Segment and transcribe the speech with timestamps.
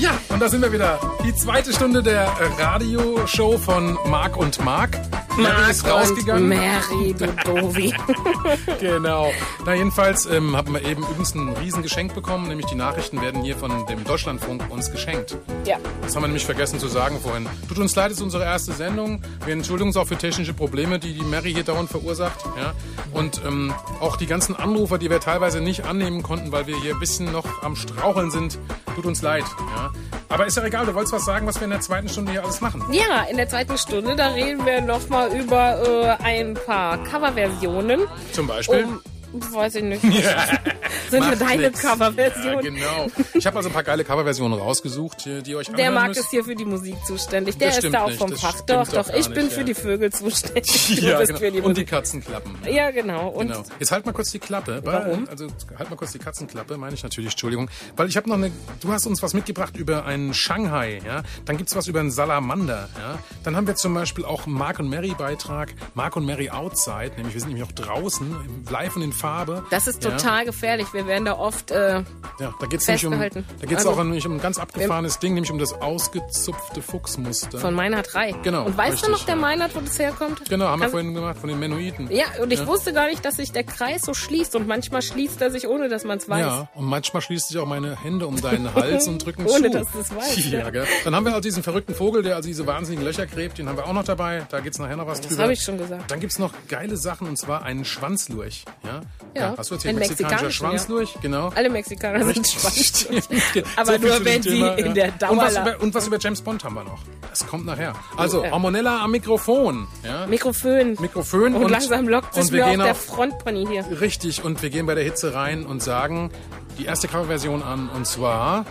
[0.00, 0.98] Ja, und da sind wir wieder.
[1.24, 2.26] Die zweite Stunde der
[2.58, 4.98] Radioshow von Marc und Marc.
[5.38, 6.48] Mary ist rausgegangen.
[6.48, 7.94] Mary, du Dovi.
[8.80, 9.30] genau.
[9.64, 13.56] Na, jedenfalls ähm, haben wir eben übrigens ein Riesengeschenk bekommen, nämlich die Nachrichten werden hier
[13.56, 15.36] von dem Deutschlandfunk uns geschenkt.
[15.64, 15.78] ja.
[16.02, 17.46] Das haben wir nämlich vergessen zu sagen vorhin.
[17.68, 19.22] Tut uns leid, es ist unsere erste Sendung.
[19.44, 22.44] Wir entschuldigen uns auch für technische Probleme, die die Mary hier dauernd verursacht.
[22.56, 22.72] Ja?
[23.12, 26.94] Und ähm, auch die ganzen Anrufer, die wir teilweise nicht annehmen konnten, weil wir hier
[26.94, 28.58] ein bisschen noch am Straucheln sind.
[28.94, 29.44] Tut uns leid.
[29.76, 29.92] Ja?
[30.30, 32.42] Aber ist ja egal, du wolltest was sagen, was wir in der zweiten Stunde hier
[32.42, 32.82] alles machen.
[32.90, 38.00] Ja, in der zweiten Stunde, da reden wir nochmal über äh, ein paar Coverversionen.
[38.32, 38.84] Zum Beispiel.
[38.84, 39.00] Um,
[39.32, 40.02] weiß ich nicht.
[41.10, 41.82] Sind Macht wir deine nix.
[41.82, 43.06] Ja, genau.
[43.34, 46.20] Ich habe also ein paar geile Coverversionen rausgesucht, die euch Der Marc müsst.
[46.20, 47.56] ist hier für die Musik zuständig.
[47.56, 48.60] Der Das ist da auch vom Fach.
[48.62, 49.14] Doch, doch doch.
[49.14, 49.66] Ich bin nicht, für ja.
[49.66, 50.98] die Vögel zuständig.
[51.08, 51.50] Ja, bist genau.
[51.52, 51.84] die Und die.
[51.84, 52.56] Katzenklappen.
[52.70, 53.28] Ja, genau.
[53.28, 53.62] Und Genau.
[53.78, 54.80] Jetzt halt mal kurz die Klappe.
[54.84, 55.28] Weil, Warum?
[55.28, 55.46] Also
[55.78, 57.70] halt mal kurz die Katzenklappe, meine ich natürlich, Entschuldigung.
[57.96, 61.22] Weil ich habe noch eine, du hast uns was mitgebracht über einen Shanghai, ja.
[61.44, 63.18] Dann gibt's was über einen Salamander, ja.
[63.44, 67.12] Dann haben wir zum Beispiel auch einen Mark und Mary Beitrag, Mark und Mary Outside,
[67.16, 69.64] nämlich wir sind nämlich auch draußen, live und in Farbe.
[69.70, 70.10] das ist ja.
[70.10, 70.86] total gefährlich.
[70.92, 71.70] Wir werden da oft.
[71.70, 72.02] Äh,
[72.40, 73.44] Ja, da geht's nämlich um, festgehalten.
[73.60, 77.58] da geht's Also- auch nämlich um ein ganz abgefahrenes Ding, nämlich um das ausgezupfte Fuchsmuster.
[77.58, 78.32] von Meinhard 3.
[78.42, 79.40] Genau, Und weißt du richtig, noch, der ja.
[79.40, 80.48] Meinhard, wo das herkommt?
[80.48, 82.10] genau, haben wir Kann- vorhin gemacht, von den Menoiden.
[82.10, 84.54] Ja, und ich wusste gar nicht, dass sich der Kreis so schließt.
[84.56, 86.40] Und manchmal schließt er sich, ohne dass man es weiß.
[86.40, 89.54] Ja, und manchmal schließt sich auch meine Hände um deinen Hals und drücken zu.
[89.54, 90.70] Ohne, dass du es weißt, Ja, ja.
[90.70, 90.86] gell?
[91.04, 93.76] Dann haben wir also diesen verrückten Vogel, der also diese wahnsinnigen Löcher gräbt, den haben
[93.76, 94.46] wir auch noch dabei.
[94.50, 95.42] Da geht's nachher noch was Das drüber.
[95.44, 96.10] habe ich schon gesagt.
[96.10, 98.64] Dann gibt's noch geile Sachen, und zwar einen Schwanzlurch.
[98.84, 99.00] Ja,
[99.34, 101.14] Ja, du erzählt, einen mexikanischer mexikanischen, Schwanzlurch?
[101.20, 101.52] Genau.
[101.54, 102.46] Alle Mexikaner sind.
[102.46, 103.66] Stimmt.
[103.76, 106.64] Aber viel nur, wenn sie in der und was, über, und was über James Bond
[106.64, 107.00] haben wir noch.
[107.28, 107.94] Das kommt nachher.
[108.16, 108.50] Also, Ja.
[108.50, 109.86] Hormonella am Mikrofon.
[110.04, 110.26] Ja?
[110.26, 110.96] Mikrofon.
[111.00, 113.84] Mikrofon Und, und, langsam lockt es wir mir auch der Frontpony hier.
[114.00, 116.30] Richtig, und wir gehen bei der Hitze rein und sagen
[116.78, 118.64] die erste Coverversion an, und zwar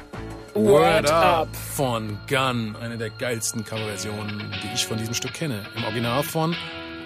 [0.54, 1.50] Word Up.
[1.76, 2.76] von Gun.
[2.82, 5.66] Eine der geilsten Coverversionen, die ich von diesem Stück kenne.
[5.76, 6.56] Im Original von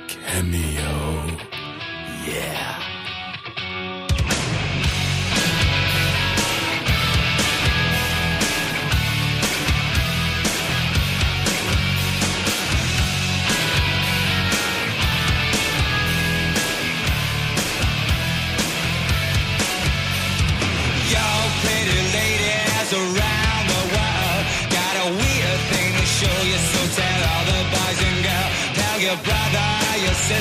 [0.08, 0.82] Cameo.
[2.28, 3.01] Yeah.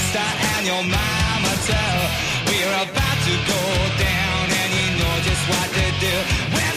[0.00, 2.00] Sister, and your mama tell.
[2.48, 3.62] We're about to go
[4.08, 6.14] down, and you know just what to do.
[6.54, 6.69] Wave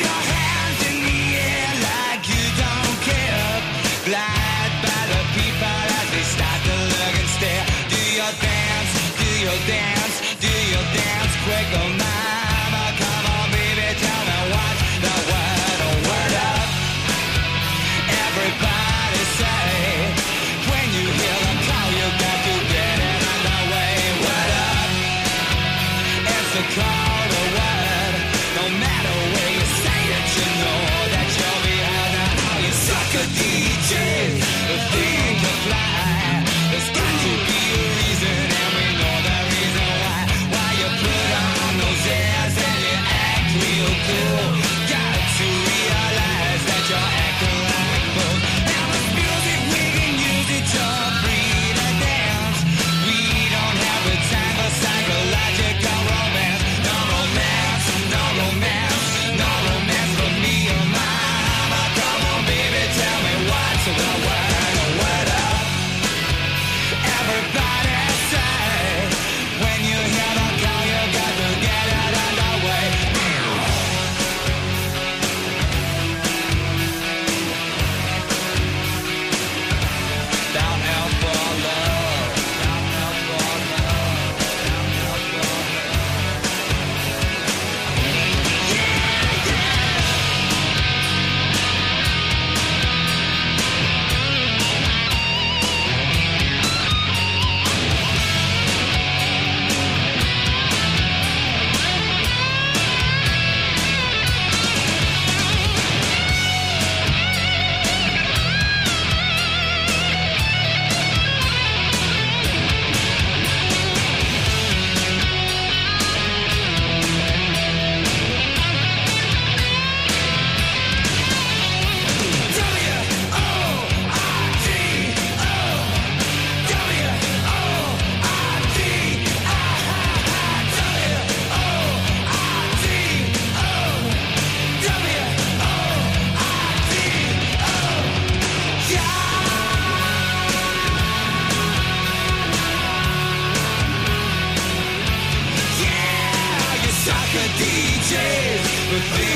[148.93, 149.32] over there.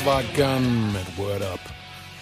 [0.00, 1.60] Das war Gun mit Word Up.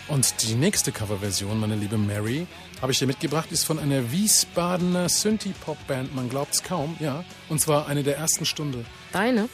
[0.08, 2.46] Und die nächste Coverversion, meine liebe Mary,
[2.82, 7.24] habe ich dir mitgebracht, ist von einer Wiesbadener Synthie-Pop-Band, man glaubt's kaum, ja.
[7.48, 8.84] Und zwar eine der ersten Stunde.
[9.12, 9.48] Deine?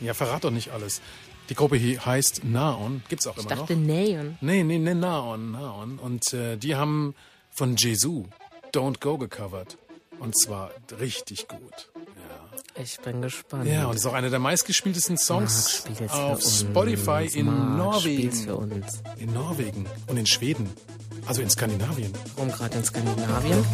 [0.00, 1.00] Ja, verrat doch nicht alles.
[1.48, 3.86] Die Gruppe hier heißt Naon, gibt's auch Ich immer dachte noch.
[3.86, 4.36] Neon.
[4.42, 5.98] Nee, nee, nee, Naon, Naon.
[5.98, 7.14] Und äh, die haben
[7.50, 8.26] von Jesu
[8.74, 9.78] Don't Go gecovert.
[10.18, 10.70] Und zwar
[11.00, 11.90] richtig gut.
[12.82, 13.66] Ich bin gespannt.
[13.66, 16.60] Ja, und ist auch einer der meistgespieltesten Songs auf uns.
[16.60, 18.50] Spotify in für Norwegen.
[18.50, 19.02] uns.
[19.18, 20.68] In Norwegen und in Schweden.
[21.26, 22.12] Also in Skandinavien.
[22.36, 23.64] Warum gerade in Skandinavien?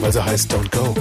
[0.00, 0.94] Weil sie heißt Don't Go.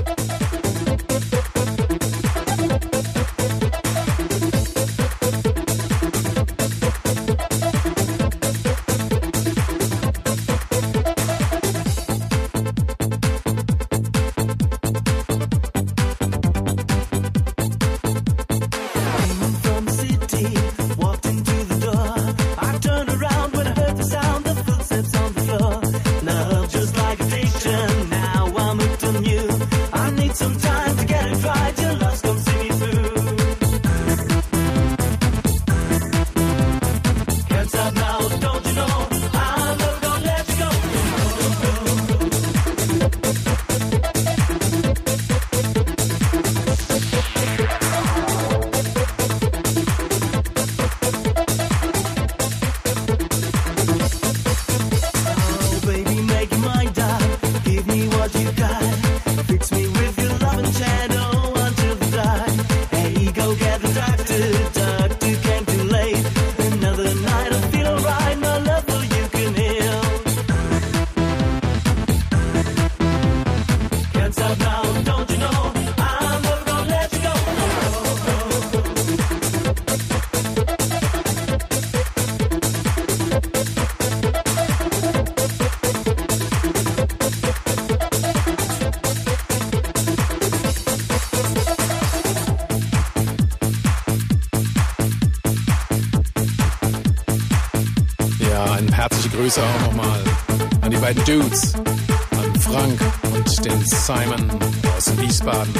[101.27, 103.01] Dudes, an Frank
[103.33, 104.50] und den Simon
[104.95, 105.74] aus Wiesbaden.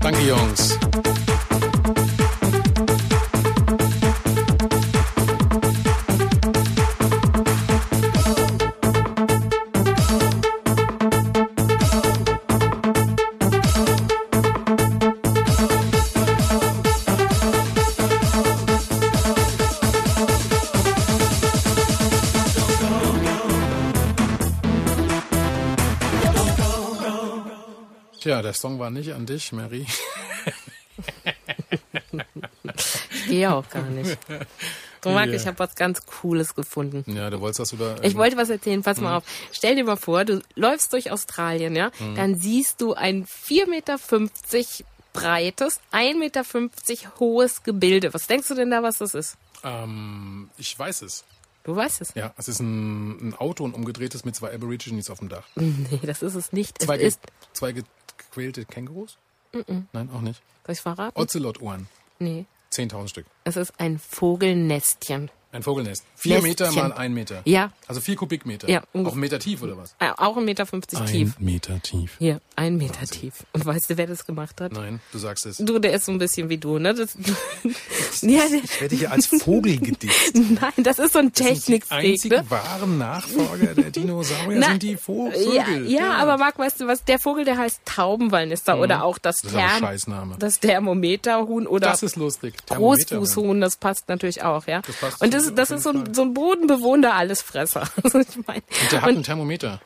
[0.00, 0.78] Danke, Jungs.
[28.46, 29.84] Der Song war nicht an dich, Mary.
[33.14, 34.16] Ich gehe auch gar nicht.
[35.02, 37.04] Du Marc, ich habe was ganz Cooles gefunden.
[37.12, 37.96] Ja, du wolltest was über...
[38.02, 39.04] Ich wollte was erzählen, pass Mhm.
[39.04, 39.24] mal auf.
[39.52, 43.96] Stell dir mal vor, du läufst durch Australien, ja, dann siehst du ein 4,50 Meter
[45.12, 46.42] breites, 1,50 Meter
[47.20, 48.14] hohes Gebilde.
[48.14, 49.36] Was denkst du denn da, was das ist?
[49.64, 51.24] ähm, ich weiß es.
[51.64, 52.12] Du weißt es.
[52.14, 55.42] Ja, es ist ein, ein Auto, ein umgedrehtes mit zwei Aborigines auf dem Dach.
[55.56, 56.80] Nee, das ist es nicht.
[56.80, 57.20] Zwei, es ge ist,
[57.54, 57.72] zwei
[58.36, 59.18] gequälte Kängurus?
[59.92, 60.42] Nein, auch nicht.
[60.66, 61.18] soll ich verraten?
[61.18, 61.88] Ozelotohren.
[62.18, 62.44] Nee.
[62.72, 63.26] 10.000 Stück.
[63.44, 65.30] Es ist ein Vogelnestchen.
[65.56, 66.04] Ein Vogelnest.
[66.14, 66.50] Vier Nestchen.
[66.50, 67.40] Meter mal ein Meter.
[67.46, 67.72] Ja.
[67.88, 68.68] Also vier Kubikmeter.
[68.68, 69.94] Ja, Auch einen Meter tief oder was?
[69.98, 71.38] Äh, auch 1,50 Meter tief.
[71.38, 72.16] Meter tief.
[72.18, 73.46] Hier, ein Meter tief.
[73.54, 74.72] Und weißt du, wer das gemacht hat?
[74.72, 75.56] Nein, du sagst es.
[75.56, 76.92] Du, der ist so ein bisschen wie du, ne?
[76.92, 77.16] Das,
[78.20, 80.34] ja, der, Ich werde hier als Vogel gedisst.
[80.34, 82.50] nein, das ist so ein Die Technikfreak, einzigen ne?
[82.50, 85.90] wahren Nachfolger der Dinosaurier Na, sind die Vo Ja, Vögel.
[85.90, 87.02] ja, aber Marc, weißt du was?
[87.04, 89.48] Der Vogel, der heißt Taubenwallnister oder auch das, Mhm.
[89.52, 92.54] Das ein Therm das Thermometerhuhn oder Das ist lustig.
[92.68, 94.82] Großfußhuhn, das passt natürlich auch, ja.
[95.00, 97.84] passt und das, das ist so ein, so ein bodenbewohnender Allesfresser.
[98.02, 99.80] Also ich mein, Und der hat ein Thermometer.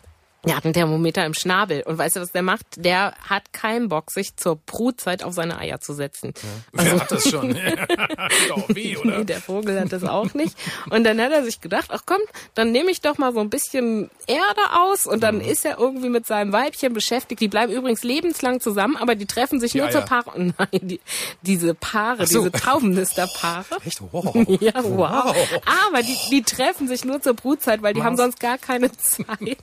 [0.47, 1.83] Der hat ein Thermometer im Schnabel.
[1.83, 2.65] Und weißt du, was der macht?
[2.77, 6.33] Der hat keinen Bock, sich zur Brutzeit auf seine Eier zu setzen.
[6.73, 7.55] Wer hat das schon?
[8.69, 9.19] Weh, oder?
[9.19, 10.57] Nee, der Vogel hat das auch nicht.
[10.91, 12.21] Und dann hat er sich gedacht, ach komm,
[12.55, 15.21] dann nehme ich doch mal so ein bisschen Erde aus und Mhm.
[15.21, 17.41] dann ist er irgendwie mit seinem Weibchen beschäftigt.
[17.41, 19.93] Die bleiben übrigens lebenslang zusammen, aber die treffen sich Die nur Eier.
[19.93, 20.31] zur Paare.
[20.59, 21.01] Nein, die,
[21.43, 22.39] diese Paare, so.
[22.39, 23.65] diese Taubennisterpaare.
[23.85, 24.01] Echt?
[24.13, 24.35] Wow.
[24.61, 25.37] Ja, wow.
[25.87, 29.59] Aber die, die treffen sich nur zur Brutzeit, weil die haben sonst gar keine Zeit.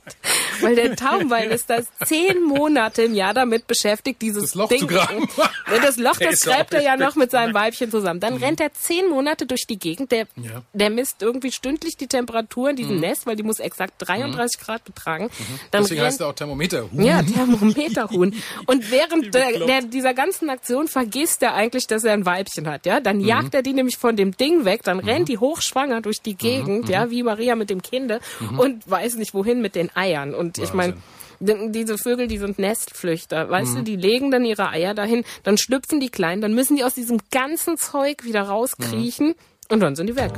[0.68, 4.80] Weil der Taubenbein ist das zehn Monate im Jahr damit beschäftigt, dieses Das Loch Ding.
[4.80, 5.28] zu graben.
[5.82, 8.20] Das Loch, das gräbt er ja noch mit seinem Weibchen zusammen.
[8.20, 10.10] Dann rennt er zehn Monate durch die Gegend.
[10.12, 10.44] Der, Mhm.
[10.44, 10.58] Ja.
[10.58, 10.62] Mhm.
[10.78, 14.84] der misst irgendwie stündlich die Temperatur in diesem Nest, weil die muss exakt 33 Grad
[14.84, 15.30] betragen.
[15.70, 16.88] Dann Deswegen rennt, heißt er auch Thermometer.
[16.92, 18.34] ja, Thermometerhuhn.
[18.66, 22.86] Und während der, der, dieser ganzen Aktion vergisst er eigentlich, dass er ein Weibchen hat,
[22.86, 23.00] ja.
[23.00, 23.24] Dann Mhm.
[23.26, 26.86] jagt er die nämlich von dem Ding weg, dann rennt die hochschwanger durch die Gegend,
[26.86, 26.90] Mhm.
[26.90, 28.20] ja, wie Maria mit dem Kinde
[28.58, 30.34] und weiß nicht wohin mit den Eiern.
[30.34, 30.94] Und ich meine,
[31.40, 33.76] diese Vögel, die sind Nestflüchter, weißt Mhm.
[33.76, 36.94] du, die legen dann ihre Eier dahin, dann schlüpfen die klein, dann müssen die aus
[36.94, 39.34] diesem ganzen Zeug wieder rauskriechen
[39.70, 40.32] und dann sind die weg.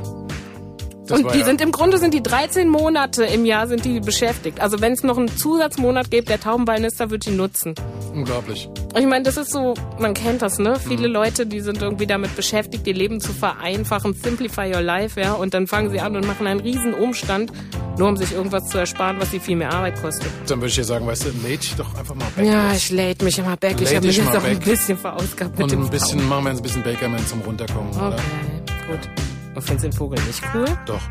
[1.10, 4.00] Das und die ja- sind im Grunde sind die 13 Monate im Jahr sind die
[4.00, 4.60] beschäftigt.
[4.60, 7.74] Also wenn es noch einen Zusatzmonat gibt, der Taubenbeinister wird die nutzen.
[8.14, 8.68] Unglaublich.
[8.98, 10.76] Ich meine, das ist so, man kennt das, ne?
[10.78, 11.14] Viele Mhm.
[11.14, 15.54] Leute, die sind irgendwie damit beschäftigt, ihr Leben zu vereinfachen, simplify your life, ja, und
[15.54, 17.52] dann fangen sie an und machen einen riesen Umstand,
[17.98, 20.28] nur um sich irgendwas zu ersparen, was sie viel mehr Arbeit kostet.
[20.48, 22.44] Dann würde ich dir sagen, weißt du, lade dich doch einfach mal back.
[22.46, 23.74] Ja, ich lädt mich immer back.
[23.80, 24.64] Ich Lade habe mich jetzt mal auch ein back.
[24.64, 27.90] bisschen verausgabt mit Und dem ein bisschen, machen wir jetzt ein bisschen Bakerman zum Runterkommen,
[27.92, 28.14] oder?
[28.14, 29.29] Okay, gut.
[29.54, 30.66] Und findest den Vogel nicht cool?
[30.86, 31.02] Doch.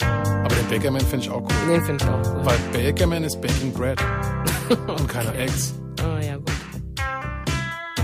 [0.00, 1.68] Aber den Bakerman finde ich auch cool.
[1.68, 2.44] Den finde ich auch cool.
[2.44, 2.58] Weil
[2.92, 3.98] Bakerman ist Baking Bread.
[4.88, 5.74] Und keine Eggs.
[6.00, 6.50] Oh ja, gut.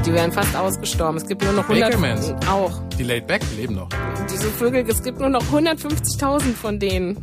[0.07, 1.17] Die wären fast ausgestorben.
[1.19, 1.91] Es gibt nur noch 100...
[1.91, 2.35] Bakermans.
[2.49, 2.81] Auch.
[2.99, 3.89] Die Laid Back leben noch.
[4.33, 7.17] Diese Vögel, es gibt nur noch 150.000 von denen.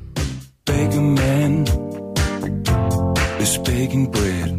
[0.65, 1.65] Baker man
[3.39, 4.56] is baking bread.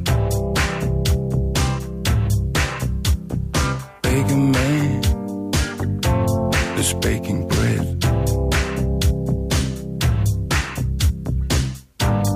[6.88, 7.86] Is baking bread.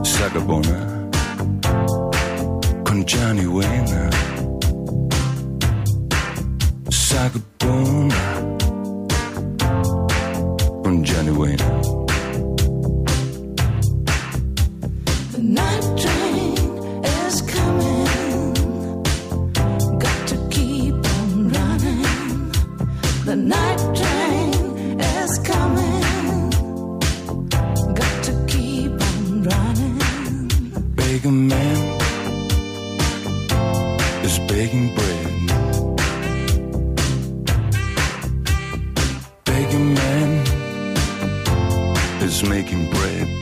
[0.05, 0.79] Sagabona
[2.85, 4.02] con Johnny Wayne.
[42.23, 43.42] Is making bread.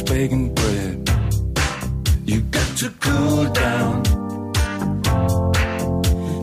[0.00, 1.10] Baking bread.
[2.24, 4.02] You got to cool down.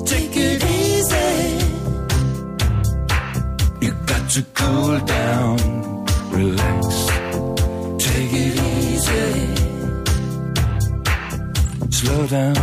[0.05, 1.31] Take it easy.
[3.81, 5.57] You got to cool down.
[6.31, 6.85] Relax.
[8.05, 9.29] Take it easy.
[11.89, 12.55] Slow down,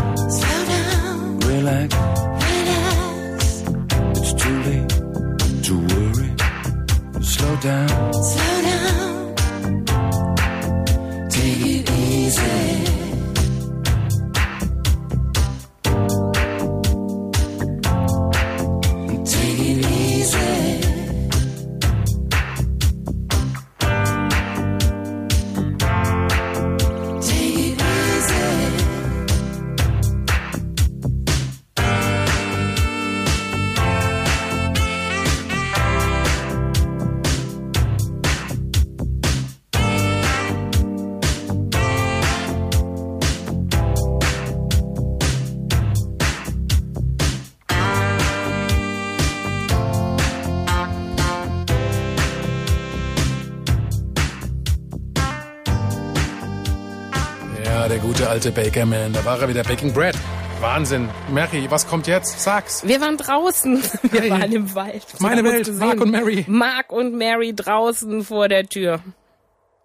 [57.89, 59.13] der gute alte Bakerman.
[59.13, 60.17] Da war er wieder Baking Bread.
[60.61, 61.09] Wahnsinn.
[61.31, 62.41] Mary, was kommt jetzt?
[62.41, 62.83] Sag's.
[62.87, 63.83] Wir waren draußen.
[64.11, 64.31] Wir Hey.
[64.31, 65.05] waren im Wald.
[65.19, 65.71] Wir Meine Welt.
[65.79, 66.45] Mark und Mary.
[66.49, 69.01] Mark und Mary draußen vor der Tür.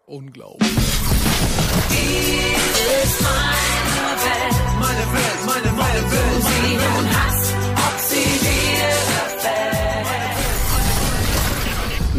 [0.06, 0.70] Unglaublich.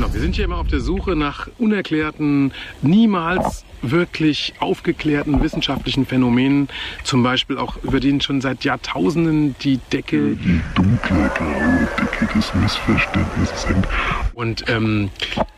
[0.03, 6.67] Genau, wir sind hier immer auf der Suche nach unerklärten, niemals wirklich aufgeklärten wissenschaftlichen Phänomenen.
[7.05, 12.53] Zum Beispiel auch über den schon seit Jahrtausenden die Decke Die dunkle graue Decke des
[12.53, 13.87] Missverständnisses hängt.
[14.35, 15.11] Und ähm,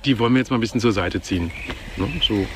[0.05, 1.51] die wollen wir jetzt mal ein bisschen zur Seite ziehen.
[1.97, 2.07] Ne?
[2.21, 2.47] So.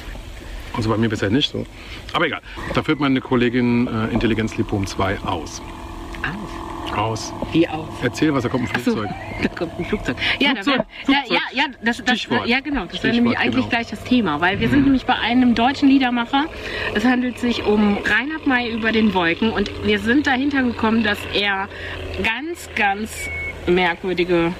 [0.74, 1.64] Also bei mir bisher nicht so.
[2.12, 2.42] Aber egal.
[2.74, 5.62] Da führt meine Kollegin äh, Intelligenzlipom 2 aus.
[6.98, 7.32] Aus.
[7.52, 7.88] Wie auf?
[8.02, 9.10] Erzähl was, da kommt ein Ach so, Flugzeug.
[9.42, 10.16] da kommt ein Flugzeug.
[10.40, 11.38] Ja, Flugzeug, da wär, Flugzeug.
[11.54, 12.46] ja, ja, das, das, Stichwort.
[12.46, 12.86] ja, genau.
[12.86, 13.66] Das wäre nämlich eigentlich genau.
[13.66, 13.70] Mhm.
[13.70, 16.46] gleich das Thema, weil wir sind nämlich bei einem deutschen Liedermacher.
[16.94, 21.18] Es handelt sich um Reinhard May über den Wolken und wir sind dahinter gekommen, dass
[21.34, 21.68] er
[22.22, 23.12] ganz, ganz
[23.66, 24.52] merkwürdige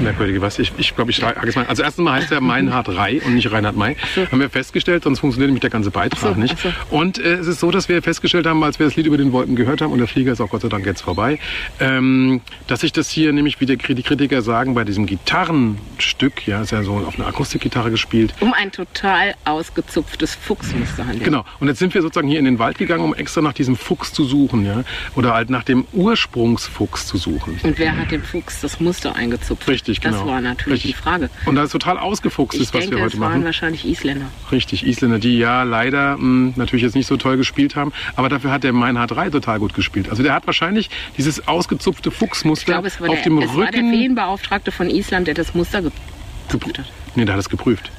[0.00, 0.58] Merkwürdige was.
[0.58, 1.66] Ich, ich glaube, ich sage es mal.
[1.66, 3.96] Also erstens mal heißt er Meinhard Rei und nicht Reinhard May.
[4.30, 6.58] Haben wir festgestellt, sonst funktioniert nämlich der ganze Beitrag so, nicht.
[6.58, 6.72] so.
[6.90, 9.32] Und äh, es ist so, dass wir festgestellt haben, als wir das Lied über den
[9.32, 11.38] Wolken gehört haben, und der Flieger ist auch Gott sei Dank jetzt vorbei,
[11.80, 16.72] ähm, dass sich das hier nämlich, wie die Kritiker sagen, bei diesem Gitarrenstück, ja, ist
[16.72, 21.24] ja so auf einer Akustikgitarre gespielt, um ein total ausgezupftes Fuchsmuster handelt.
[21.24, 21.44] Genau.
[21.60, 24.12] Und jetzt sind wir sozusagen hier in den Wald gegangen, um extra nach diesem Fuchs
[24.12, 24.84] zu suchen, ja,
[25.14, 27.58] oder halt nach dem Ursprungsfuchs zu suchen.
[27.62, 29.68] Und wer hat dem Fuchs das Muster eingezupft?
[29.68, 30.18] Richtig, genau.
[30.18, 30.96] Das war natürlich Richtig.
[30.96, 31.30] die Frage.
[31.46, 33.44] Und da es total ausgefuchst Ich ist, was denke, wir heute waren machen.
[33.44, 34.26] wahrscheinlich Isländer.
[34.50, 38.50] Richtig, Isländer, die ja leider mh, natürlich jetzt nicht so toll gespielt haben, aber dafür
[38.50, 40.08] hat der Meinhard 3 total gut gespielt.
[40.08, 43.90] Also der hat wahrscheinlich dieses ausgezupfte Fuchsmuster war, auf der, dem es war der Rücken.
[43.92, 46.78] Feenbeauftragte von Island, der das Muster geprüft.
[46.78, 46.86] hat.
[47.14, 47.90] Nee, der hat es geprüft.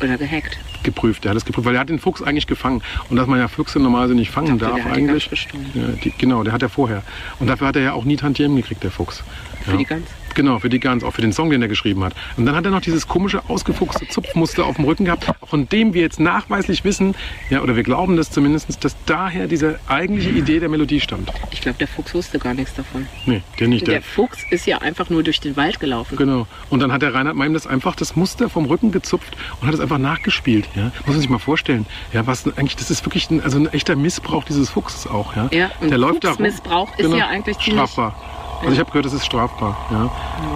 [0.00, 0.58] Oder gehackt.
[0.82, 2.82] Geprüft, der hat es geprüft, weil er hat den Fuchs eigentlich gefangen.
[3.08, 5.30] Und dass man ja Füchse normalerweise nicht fangen dachte, darf der eigentlich.
[5.74, 7.02] Ja, die, genau, der hat er vorher.
[7.40, 9.22] Und dafür hat er ja auch nie Tantiemen gekriegt, der Fuchs.
[9.64, 9.76] Für ja.
[9.78, 10.06] die Gans.
[10.36, 12.14] Genau, für die Gans, auch für den Song, den er geschrieben hat.
[12.36, 15.94] Und dann hat er noch dieses komische, ausgefuchste Zupfmuster auf dem Rücken gehabt, von dem
[15.94, 17.14] wir jetzt nachweislich wissen,
[17.50, 21.32] ja, oder wir glauben das zumindest, dass daher diese eigentliche Idee der Melodie stammt.
[21.50, 23.06] Ich glaube, der Fuchs wusste gar nichts davon.
[23.24, 23.86] Nee, der nicht.
[23.86, 26.16] Der Der, Fuchs ist ja einfach nur durch den Wald gelaufen.
[26.16, 26.46] genau.
[26.68, 29.74] Und dann hat der Reinhard Meim das einfach das Muster vom Rücken gezupft und hat
[29.74, 30.68] es einfach nachgespielt.
[30.74, 30.92] Ja?
[31.06, 31.86] Muss man sich mal vorstellen.
[32.12, 35.34] Ja, was eigentlich, das ist wirklich ein, also ein echter Missbrauch dieses Fuchses auch.
[35.34, 36.36] Ja, Ja, und der läuft da rum.
[36.36, 38.14] Fuchsmissbrauch ist ja eigentlich ziemlich- strafbar.
[38.60, 39.76] Also ich habe gehört, das ist strafbar.
[39.90, 40.10] Ja.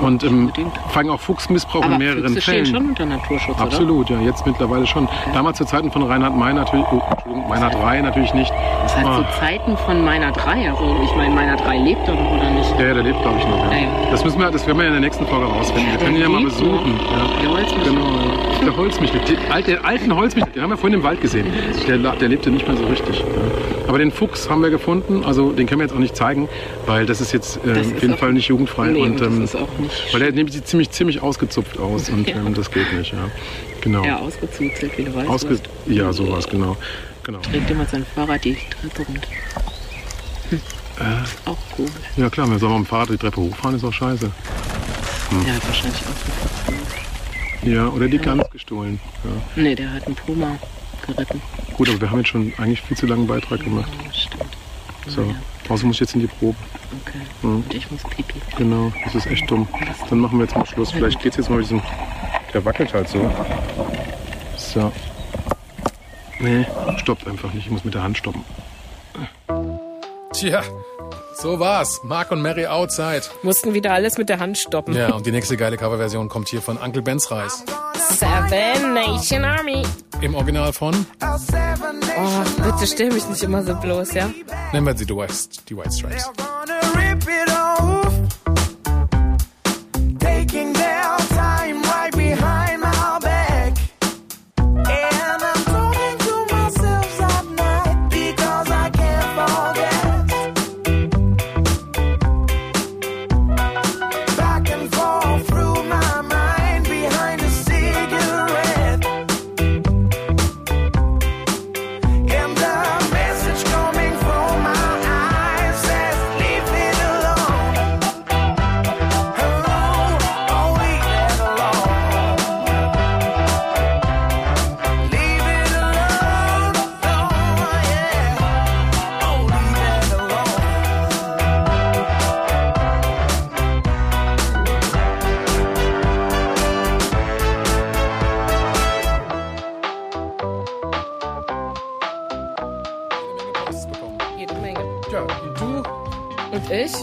[0.07, 0.51] Und ähm,
[0.89, 2.67] fangen auch Fuchsmissbrauch Aber in mehreren Füchse stehen Fällen.
[2.67, 3.65] schon unter Naturschutz, oder?
[3.65, 5.09] Absolut, ja, jetzt mittlerweile schon.
[5.35, 8.53] Damals zu Zeiten von Reinhard May natürlich, oh, Entschuldigung, Meinhard Rei natürlich nicht.
[8.83, 9.17] Das hat Ah.
[9.19, 10.71] zu Zeiten von meiner drei.
[10.71, 12.71] Also ich meine, meiner drei lebt doch noch, oder nicht?
[12.79, 13.65] Ja, ja, der lebt, glaube ich, noch.
[13.65, 13.73] Ja.
[13.73, 14.11] Ja, ja.
[14.11, 15.91] Das müssen wir, das werden wir in der nächsten Folge rausfinden.
[15.93, 16.97] Wir können ihn ja mal besuchen.
[16.97, 17.13] noch.
[17.13, 17.27] Ja.
[17.43, 17.93] Der Holzmichel.
[17.93, 18.65] Genau, ja.
[18.65, 19.21] der Holzmichel.
[19.21, 21.47] Den alten, Holzmichel, den haben wir vorhin im Wald gesehen.
[21.87, 23.19] Der, der lebte nicht mehr so richtig.
[23.21, 23.25] Ja.
[23.89, 26.49] Aber den Fuchs haben wir gefunden, also den können wir jetzt auch nicht zeigen,
[26.87, 28.89] weil das ist jetzt äh, Das auf jeden Fall nicht jugendfrei.
[28.89, 31.79] Nee, und, und das ähm, ist auch nicht weil der nämlich sieht ziemlich, ziemlich ausgezupft
[31.79, 32.37] aus und Ja.
[32.37, 33.13] ähm, das geht nicht.
[33.13, 33.29] Ja.
[33.81, 34.05] Genau.
[34.05, 35.29] Ja, ausgezuzelt, wie du weißt.
[35.29, 35.61] Ausge was.
[35.87, 36.77] ja, sowas, genau.
[37.23, 37.39] genau.
[37.41, 39.29] Trägt immer sein Fahrrad die Treppe runter.
[40.51, 40.61] Hm.
[40.99, 41.49] Äh.
[41.49, 41.93] Auch komisch.
[42.17, 44.31] Ja klar, wenn wir mit dem Fahrrad die Treppe hochfahren, ist auch scheiße.
[45.31, 45.47] Hm.
[45.55, 47.67] Hat wahrscheinlich auch.
[47.67, 49.01] Ja, oder die Gans gestohlen.
[49.25, 49.63] Ja.
[49.63, 50.59] Nee, der hat einen Puma
[51.07, 51.43] geritten.
[51.77, 53.91] Gut, aber wir haben jetzt schon eigentlich viel zu langen Beitrag gemacht.
[54.05, 54.57] Ja, stimmt.
[55.07, 55.35] So, Ja,
[55.71, 56.57] außerdem muss ich jetzt in die Probe.
[57.03, 57.19] okay.
[57.43, 57.57] Hm.
[57.57, 58.41] Und ich muss pipi.
[58.57, 59.67] Genau, das ist echt dumm.
[60.09, 60.91] Dann machen wir jetzt mal Schluss.
[60.91, 61.83] Vielleicht geht's jetzt mal mit diesem...
[62.53, 63.31] Der wackelt halt so.
[64.57, 64.93] So.
[66.41, 67.67] Nee, stoppt einfach nicht.
[67.67, 68.45] Ich muss mit der Hand stoppen.
[70.33, 70.63] Tja,
[71.35, 72.01] so war's.
[72.05, 73.23] Mark und Mary outside.
[73.43, 74.95] Mussten wieder alles mit der Hand stoppen.
[74.95, 77.65] Ja, und die nächste geile Coverversion kommt hier von Uncle Ben's Reis.
[77.95, 79.83] Seven Nation Army.
[80.21, 81.37] Im Original von, Oh,
[82.65, 84.31] bitte stell mich nicht immer so bloß, ja?
[84.73, 85.35] nennen wir sie die White,
[85.69, 86.31] die White Stripes.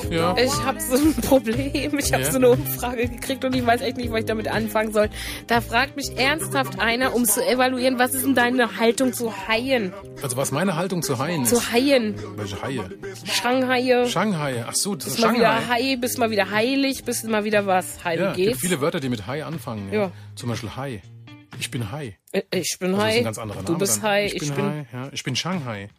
[0.09, 0.35] Ja.
[0.37, 1.97] Ich habe so ein Problem.
[1.99, 2.31] Ich habe Ja.
[2.31, 5.09] so eine Umfrage gekriegt und ich weiß echt nicht, was ich damit anfangen soll.
[5.47, 9.93] Da fragt mich ernsthaft einer, um zu evaluieren, was ist denn deine Haltung zu Haien?
[10.21, 11.49] Also was meine Haltung zu Haien ist.
[11.49, 12.15] Zu Haien.
[12.35, 12.89] Welche Haie?
[13.25, 14.05] Shanghai.
[14.07, 14.65] Shanghai.
[14.67, 15.73] Ach so, das ist Bist mal wieder Shanghai.
[15.73, 18.03] Hai, bist mal wieder heilig, bist mal wieder was.
[18.03, 19.91] Heil, Ja, wie gibt viele Wörter, die mit Hai anfangen.
[19.91, 19.99] Ja.
[19.99, 20.11] Ja.
[20.35, 21.01] Zum Beispiel Hai.
[21.59, 22.17] Ich bin Hai.
[22.31, 23.17] Äh, Ich bin Das ist Hai.
[23.19, 23.67] ein ganz anderer Name.
[23.73, 24.01] du bist.
[24.03, 24.85] Hai, Ich bin, Hai.
[24.93, 25.89] Ja, ich bin Shanghai.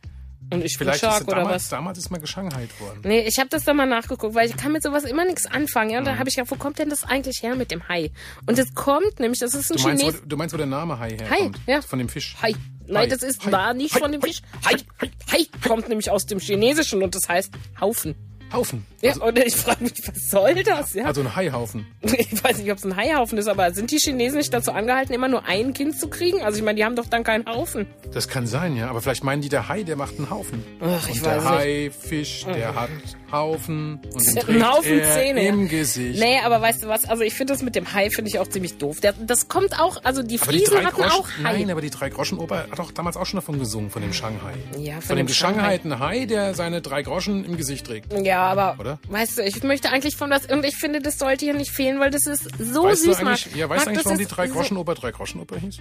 [0.51, 1.69] Und ich bin Vielleicht Shark ist oder damals, was.
[1.69, 3.01] damals ist mal geschanghait worden.
[3.05, 5.91] Nee, ich habe das dann mal nachgeguckt, weil ich kann mit sowas immer nichts anfangen.
[5.91, 5.99] Ja?
[5.99, 6.07] Und Mhm.
[6.07, 8.11] dann habe ich gedacht, wo kommt denn das eigentlich her mit dem Hai?
[8.47, 10.23] Und es kommt nämlich, das ist ein Du meinst, wo, Chines...
[10.27, 11.59] du meinst, wo der Name Hai herkommt?
[11.67, 11.83] ja.
[11.83, 12.37] Von dem Fisch.
[12.41, 12.55] Hai.
[12.87, 13.07] Nein, Hai.
[13.09, 13.51] das ist Hai.
[13.51, 13.99] da nicht Hai.
[14.01, 14.27] von dem Hai.
[14.29, 14.43] Fisch.
[14.65, 18.15] Hai, Hai, Hai kommt nämlich aus dem Chinesischen und das heißt Haufen.
[18.53, 18.87] Haufen.
[19.01, 20.95] Ja, und ich frage mich, was soll das?
[20.95, 21.05] Ja?
[21.05, 21.87] Also ein Haihaufen.
[22.19, 25.15] Ich weiß nicht, ob es ein Haihaufen ist, aber sind die Chinesen nicht dazu angehalten,
[25.15, 26.43] immer nur ein Kind zu kriegen?
[26.43, 27.87] Also ich meine, die haben doch dann keinen Haufen.
[28.13, 28.89] Das kann sein, ja.
[28.91, 30.65] Aber vielleicht meinen die, der Hai, der macht einen Haufen.
[30.81, 31.53] Ach, ich und der weiß nicht.
[31.53, 31.59] Mhm.
[31.59, 32.91] Haifisch, der hat
[33.33, 35.47] Haufen und den Ein trägt Haufen er Zähne.
[35.47, 36.19] im Gesicht.
[36.21, 37.05] Nee, aber weißt du was?
[37.05, 39.01] Also ich finde das mit dem Hai finde ich auch ziemlich doof.
[39.01, 41.59] Der, das kommt auch, also die Aber die Friesen drei hatten Groschen, auch Hai.
[41.59, 44.13] nein, aber die drei Groschen Oper hat doch damals auch schon davon gesungen, von dem
[44.13, 44.55] Shanghai.
[44.79, 48.13] Ja, von von, dem dem geschanghaiten Hai, der seine drei Groschen im Gesicht trägt.
[48.23, 48.99] Ja, aber Oder?
[49.09, 52.01] weißt du, ich möchte eigentlich von das und ich finde, das sollte hier nicht fehlen,
[52.01, 53.55] weil das ist so Weißt du süß, Marc.
[53.57, 55.79] ja, weißt du eigentlich, warum die drei Groschen Oper drei Groschen Oper hieß?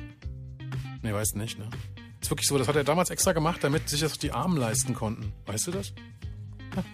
[1.04, 1.70] Nee, weißt du nicht, ne?
[2.22, 4.94] Ist wirklich so, das hat er damals extra gemacht, damit sich das die Armen leisten
[4.96, 5.32] konnten.
[5.46, 5.94] Weißt du das?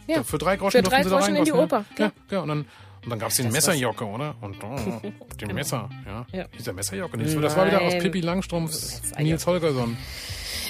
[0.07, 0.23] Ja.
[0.23, 2.47] Für drei Groschen Für drei durften sie da Groschen in die Oper, Ja, ja, und
[2.47, 2.65] dann,
[3.03, 4.35] und dann gab es den Messerjocke, oder?
[4.41, 5.01] Und oh,
[5.41, 6.25] den Messer, ja.
[6.31, 6.47] Ja.
[6.57, 7.17] Dieser Messerjocke.
[7.17, 7.97] Das war wieder aus.
[7.97, 9.97] Pippi Langstrumpfs Nils Holgersson.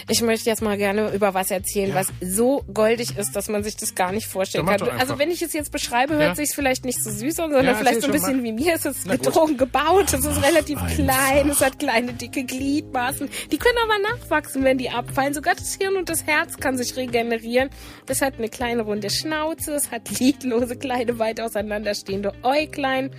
[0.10, 3.76] Ich möchte jetzt mal gerne über was erzählen, was so goldig ist, dass man sich
[3.76, 4.82] das gar nicht vorstellen kann.
[5.00, 6.36] Also wenn ich es jetzt beschreibe, hört Ja.
[6.36, 8.74] sich's vielleicht nicht so süß an, sondern Ja, vielleicht so ein bisschen wie mir.
[8.76, 10.96] Es ist betrogen gebaut, es ist relativ Einfach.
[10.96, 13.30] klein, es hat kleine, dicke Gliedmaßen.
[13.52, 15.34] Die können aber nachwachsen, wenn die abfallen.
[15.34, 17.70] Sogar das Hirn und das Herz kann sich regenerieren.
[18.08, 23.12] Es hat eine kleine runde Schnauze, es hat lidlose, kleine, weit auseinanderstehende Äuglein.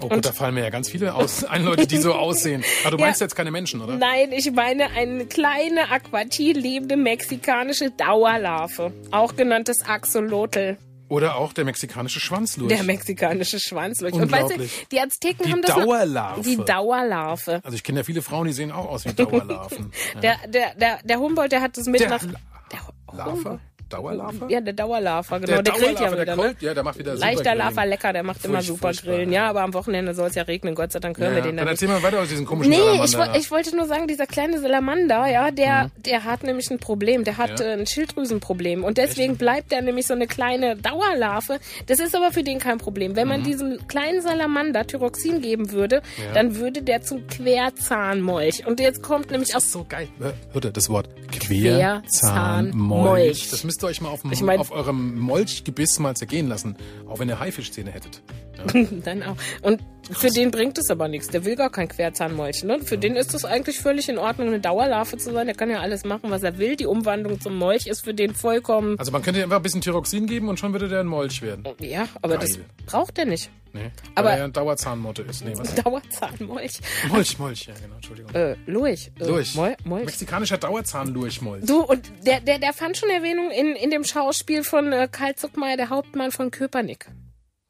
[0.00, 2.62] Oh gut, da fallen mir ja ganz viele aus, ein Leute, die so aussehen.
[2.82, 3.06] Aber du Ja.
[3.06, 3.96] meinst jetzt keine Menschen, oder?
[3.96, 10.76] Nein, ich meine eine kleine Aquatie lebende mexikanische Dauerlarve, auch genanntes Axolotl.
[11.08, 12.68] Oder auch der mexikanische Schwanzlurch.
[12.74, 14.14] Der mexikanische Schwanzlurch.
[14.14, 15.76] Und weißt du, die Azteken Die haben das.
[15.76, 16.40] noch- Dauerlarve.
[16.40, 17.60] Die Dauerlarve.
[17.62, 19.92] also ich kenne ja viele Frauen, die sehen auch aus wie Dauerlarven.
[20.14, 20.20] Ja.
[20.20, 22.22] Der, der, der, der Humboldt, der hat das mit Der nach.
[22.22, 22.40] La-
[22.72, 22.80] Der
[23.18, 23.32] Larve?
[23.32, 23.60] Humboldt.
[23.96, 24.46] Dauerlarve?
[24.48, 25.52] Ja, der Dauerlarver, genau.
[25.54, 26.42] Der Der, grillt ja Dauerlarve, der wieder, ne?
[26.42, 27.54] Grillt, ja, der macht wieder Leichter.
[27.54, 28.92] Lava lecker, der macht immer super.
[28.92, 29.32] Grillen.
[29.32, 31.56] Ja, aber am Wochenende soll es ja regnen, Gott sei Dank hören Ja, wir den
[31.56, 32.76] dann dann erzähl mal weiter aus diesem komischen Nee,
[33.06, 33.36] Salamander.
[33.36, 37.24] ich, ich wollte nur sagen, dieser kleine Salamander, ja, der, der hat nämlich ein Problem.
[37.24, 37.56] Der hat Mhm.
[37.58, 37.64] Ja.
[37.66, 38.82] äh, ein Schilddrüsenproblem.
[38.84, 41.58] Und deswegen bleibt er nämlich so eine kleine Dauerlarve.
[41.86, 43.14] Das ist aber für den kein Problem.
[43.16, 43.44] Wenn man Mhm.
[43.44, 46.02] diesem kleinen Salamander Thyroxin geben würde,
[46.34, 48.66] dann würde der zum Querzahnmolch.
[48.66, 50.08] Und jetzt kommt nämlich aus so geil.
[50.20, 51.08] Äh, Hört ihr das Wort?
[51.40, 53.50] Querzahnmolch.
[53.50, 56.76] Das müsst ihr euch mal auf, dem, Ich mein- auf eurem Molchgebiss mal zergehen lassen.
[57.08, 58.22] Auch wenn ihr Haifischzähne hättet.
[59.04, 59.36] dann auch.
[59.62, 61.28] Und für den bringt es aber nichts.
[61.28, 62.62] Der will gar kein Querzahnmolch.
[62.64, 62.78] Ne?
[62.80, 65.46] Für den ist es eigentlich völlig in Ordnung, eine Dauerlarve zu sein.
[65.46, 66.76] Der kann ja alles machen, was er will.
[66.76, 68.98] Die Umwandlung zum Molch ist für den vollkommen.
[68.98, 71.42] Also man könnte ihm einfach ein bisschen Tyroxin geben und schon würde der ein Molch
[71.42, 71.64] werden.
[71.80, 72.64] Ja, aber das Geil.
[72.86, 73.50] braucht er nicht.
[73.74, 75.44] Nee, Aber- weil er ja ein Dauerzahnmotte ist.
[75.44, 75.74] Nee, was?
[75.74, 76.78] Dauerzahnmolch.
[77.08, 78.32] Molch, Molch, ja genau, Entschuldigung.
[78.32, 79.10] Äh, Lurch.
[79.18, 79.54] Äh, Lurch.
[79.56, 80.06] Mol Molch.
[80.06, 81.66] Mexikanischer Dauerzahnlurchmolch.
[81.66, 85.34] Du, und der, der, der fand schon Erwähnung in, in dem Schauspiel von äh, Karl
[85.34, 87.06] Zuckmeier, der Hauptmann von Köpernick.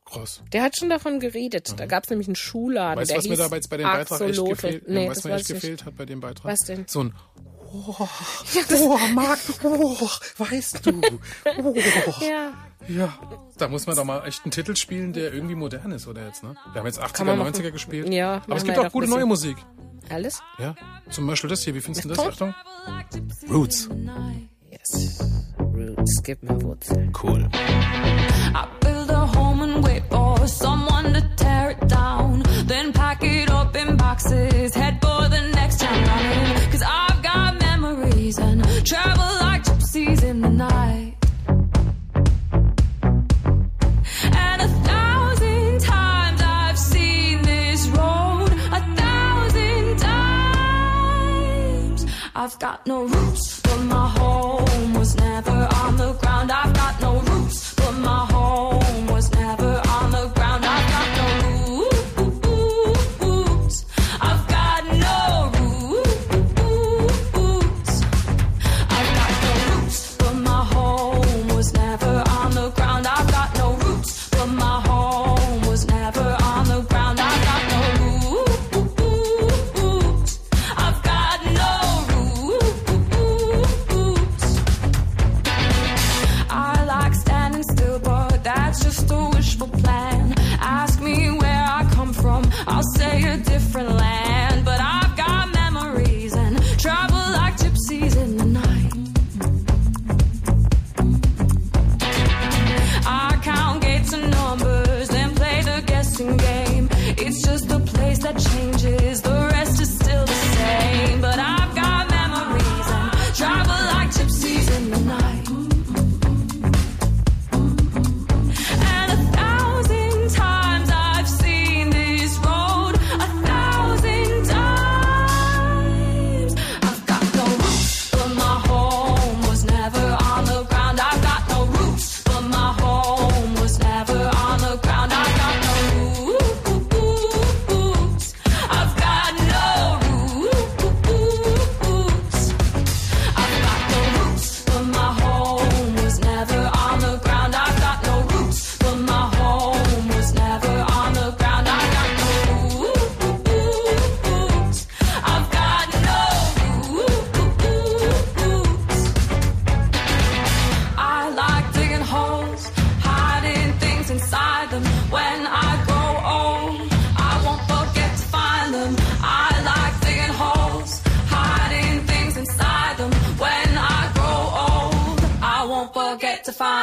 [0.04, 0.42] Krass.
[0.52, 1.72] Der hat schon davon geredet.
[1.78, 3.00] Da gab es nämlich einen Schuhladen.
[3.00, 4.50] Weißt du, was mir da jetzt bei dem Beitrag echt Axolotl.
[4.50, 6.52] gefehlt, Nee, das du, mir echt gefehlt hat bei dem Beitrag?
[6.52, 6.84] Was denn?
[6.86, 7.14] So ein
[7.74, 9.96] Oh, Marc, oh,
[10.38, 11.00] weißt du.
[11.58, 11.74] Oh.
[12.20, 12.52] Ja.
[12.86, 13.18] Ja,
[13.56, 16.44] da muss man doch mal echt einen Titel spielen, der irgendwie modern ist, oder jetzt,
[16.44, 16.54] ne?
[16.72, 17.54] Wir haben jetzt 80er, man machen.
[17.54, 18.12] 90er gespielt.
[18.12, 19.26] Ja, Aber es gibt auch gute neue.
[19.26, 19.56] Musik.
[20.10, 20.40] Alles?
[20.58, 20.74] Ja,
[21.10, 21.74] zum Beispiel das hier.
[21.74, 22.18] Wie findest du das?
[22.18, 22.54] Achtung.
[23.50, 23.88] Roots.
[24.70, 25.18] Yes.
[25.58, 27.12] Roots, gib mir Wurzeln.
[27.22, 27.48] Cool.
[27.54, 32.42] I build a home and wait for someone to tear it down.
[32.68, 36.04] Then pack it up in boxes, head for the next town
[46.42, 52.06] I've seen this road, a thousand times.
[52.34, 53.33] I've got no roots,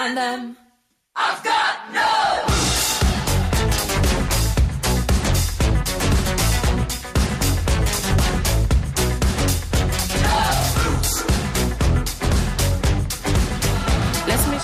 [0.01, 0.57] find them.
[1.15, 3.51] I've got no
[14.27, 14.61] Lass mich,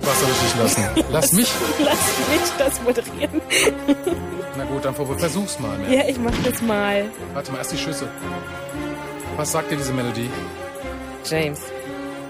[0.00, 1.04] Was soll ich dich lassen?
[1.12, 1.48] Lass mich.
[1.80, 1.98] lass
[2.30, 3.40] mich das moderieren.
[4.56, 5.76] Na gut, dann ver- versuch's mal.
[5.78, 5.92] Mel.
[5.92, 7.04] Ja, ich mach das mal.
[7.34, 8.08] Warte mal, erst die Schüsse.
[9.36, 10.30] Was sagt dir diese Melodie?
[11.28, 11.60] James,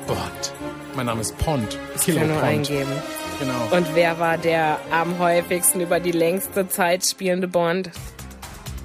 [0.07, 0.53] Bond.
[0.95, 1.79] Mein Name ist Pond.
[1.97, 2.49] ich Kilo kann nur Pond.
[2.51, 2.92] eingeben.
[3.38, 3.77] Genau.
[3.77, 7.90] Und wer war der am häufigsten über die längste Zeit spielende Bond?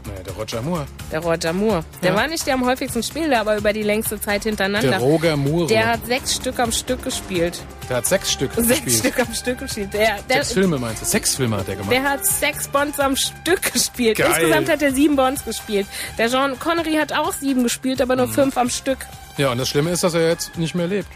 [0.05, 0.85] Naja, der Roger Moore.
[1.11, 1.83] Der Roger Moore.
[2.01, 2.15] Der Ja.
[2.17, 4.89] war nicht der am häufigsten spielende, aber über die längste Zeit hintereinander.
[4.89, 5.67] Der Roger Moore.
[5.67, 7.61] Der hat sechs Stück am Stück gespielt.
[7.87, 8.93] Der hat sechs Stück Sechs gespielt.
[9.13, 9.93] Stück am Stück gespielt.
[9.93, 11.05] Der, der, Sechs Filme meinst du?
[11.05, 11.91] Sechs Filme hat der gemacht.
[11.93, 14.17] der hat sechs Bonds am Stück gespielt.
[14.17, 14.27] Geil.
[14.31, 15.85] Insgesamt hat er sieben Bonds gespielt.
[16.17, 18.33] Der John Connery hat auch sieben gespielt, aber nur Mhm.
[18.33, 18.97] fünf am Stück.
[19.41, 21.07] Ja, und das Schlimme ist, dass er jetzt nicht mehr lebt.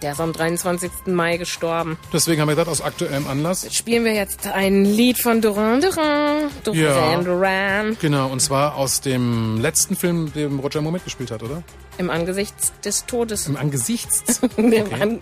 [0.00, 0.90] Der ist am 23.
[1.08, 1.98] Mai gestorben.
[2.14, 3.66] Deswegen haben wir gedacht, aus aktuellem Anlass.
[3.74, 6.50] Spielen wir jetzt ein Lied von Duran Duran.
[6.64, 7.20] Duran Ja.
[7.20, 7.98] Duran.
[8.00, 11.62] Genau, und zwar aus dem letzten Film, dem Roger Moore mitgespielt hat, oder?
[11.98, 12.54] Im Angesicht
[12.86, 13.48] des Todes.
[13.48, 14.40] Im Angesichts.
[14.56, 15.20] Im An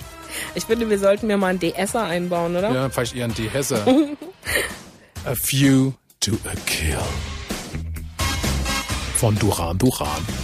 [0.54, 2.70] ich finde, wir sollten mir mal einen DSer einbauen, oder?
[2.72, 3.84] Ja, vielleicht eher ein Dehesser.
[5.24, 6.96] a Few to a Kill.
[9.16, 10.41] Von Duran Duran.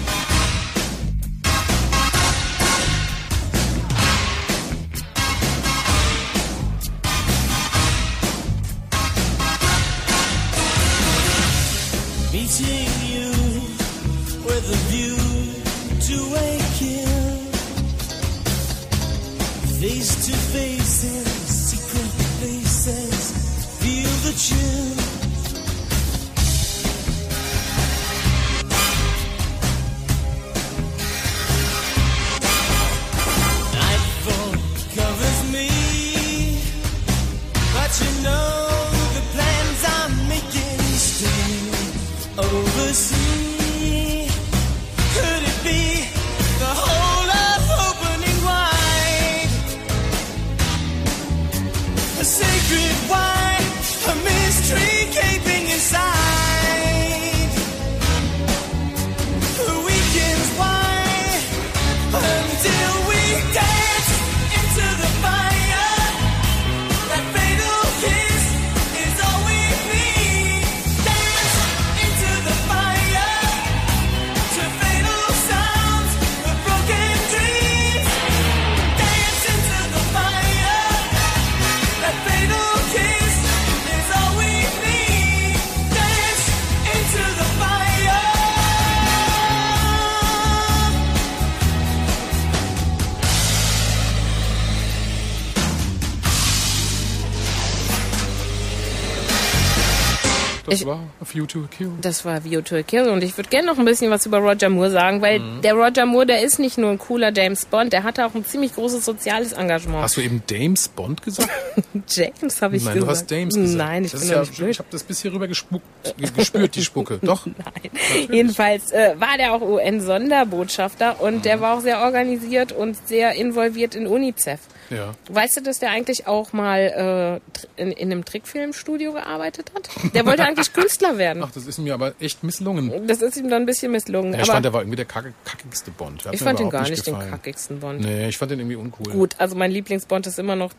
[101.29, 101.93] Few to a Kill.
[102.01, 104.39] Das war View to a Kill und ich würde gerne noch ein bisschen was über
[104.39, 105.61] Roger Moore sagen, weil Mhm.
[105.63, 108.45] der Roger Moore, der ist nicht nur ein cooler James Bond, der hatte auch ein
[108.45, 110.03] ziemlich großes soziales Engagement.
[110.03, 111.51] Hast du eben Dames Bond gesagt?
[112.09, 113.07] James habe ich Nein, gesagt.
[113.07, 113.77] du hast Dames gesagt.
[113.79, 114.71] Nein, ich das bin ja, nicht blöd.
[114.71, 115.85] Ich habe das bis hier rüber gespuckt,
[116.17, 117.19] ge- gespürt, die Spucke.
[117.23, 117.45] Doch.
[117.47, 118.29] Nein.
[118.31, 121.43] Jedenfalls äh, war der auch UN-Sonderbotschafter und Mhm.
[121.43, 124.61] der war auch sehr organisiert und sehr involviert in UNICEF.
[124.91, 125.15] Ja.
[125.29, 127.41] Weißt du, dass der eigentlich auch mal
[127.77, 129.89] äh, in, in einem Trickfilmstudio gearbeitet hat?
[130.15, 131.43] Der wollte eigentlich Künstler werden.
[131.45, 133.07] Ach, das ist mir aber echt misslungen.
[133.07, 134.33] Das ist ihm dann ein bisschen misslungen.
[134.33, 136.25] Ja, ich aber fand, der war irgendwie der kacke, kackigste Bond.
[136.25, 137.31] Hat ich fand ihn überhaupt gar nicht den gefallen.
[137.31, 138.01] kackigsten Bond.
[138.01, 139.13] Nee, ich fand den irgendwie uncool.
[139.13, 140.73] Gut, also mein Lieblingsbond ist immer noch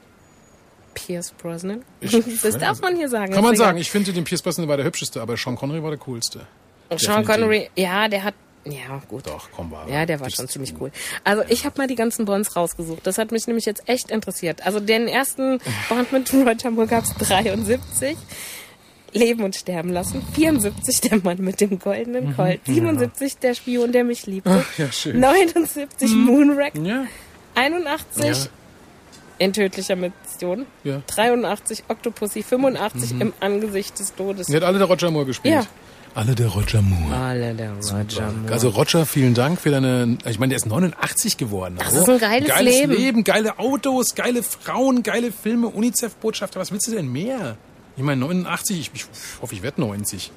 [0.93, 1.83] Pierce Brosnan.
[2.01, 3.33] Ich- das darf man hier sagen.
[3.33, 5.91] Kann man sagen, ich finde den Pierce Brosnan war der hübscheste, aber Sean Connery war
[5.91, 6.39] der coolste.
[6.97, 7.27] Sean definitiv.
[7.27, 8.33] Connery, ja, der hat,
[8.65, 9.27] ja gut.
[9.27, 9.87] Doch, komm war.
[9.89, 10.91] Ja, der war schon ziemlich cool.
[11.23, 13.05] Also ich habe mal die ganzen Bonds rausgesucht.
[13.07, 14.65] Das hat mich nämlich jetzt echt interessiert.
[14.65, 18.17] Also den ersten Bond mit Roger Moore gab's 73.
[19.11, 20.21] Leben und sterben lassen.
[20.35, 22.61] 74 der Mann mit dem goldenen Colt.
[22.65, 24.49] 77 der Spion, der mich liebte.
[24.51, 25.19] Mhm, Ach, ja, schön.
[25.19, 26.75] 79 Moonrack.
[26.75, 27.05] Ja,
[27.55, 28.35] 81 Ja.
[29.39, 30.67] in tödlicher Mission.
[30.83, 31.01] ja.
[31.07, 32.43] 83 Octopussy.
[32.43, 34.45] 85 im Angesicht des Todes.
[34.45, 35.55] Die hat alle der Roger Moore gespielt.
[35.55, 35.65] Ja.
[36.19, 37.15] Alle der Roger Moore.
[37.15, 38.51] Alle der Roger Moore.
[38.51, 40.17] Also Roger, vielen Dank für deine.
[40.25, 41.75] Ich meine, der ist 89 geworden.
[41.77, 42.01] Das also.
[42.01, 42.91] ist ein geiles geiles Leben.
[42.93, 46.59] Leben, geile Autos, geile Frauen, geile Filme, UNICEF-Botschafter.
[46.59, 47.55] Was willst du denn mehr?
[47.95, 49.05] Ich meine, 89, ich, ich
[49.41, 50.33] hoffe, ich werde 90.